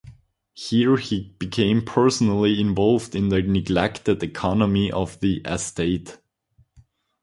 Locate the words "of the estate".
4.91-6.17